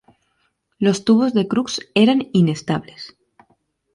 Los 0.79 1.05
tubos 1.05 1.35
de 1.35 1.47
Crookes 1.47 1.91
eran 1.93 2.27
inestables. 2.33 3.15